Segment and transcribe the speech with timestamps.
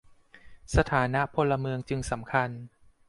[0.75, 2.49] สถานะพลเมืองจึงสำคัญ